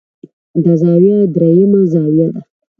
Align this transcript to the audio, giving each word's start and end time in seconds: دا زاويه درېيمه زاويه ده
دا 0.63 0.73
زاويه 0.81 1.17
درېيمه 1.35 1.81
زاويه 1.93 2.27
ده 2.33 2.41